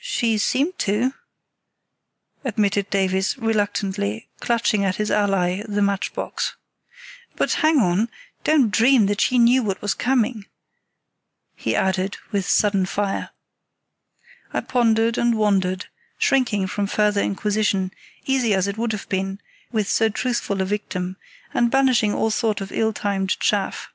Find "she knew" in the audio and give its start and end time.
9.20-9.62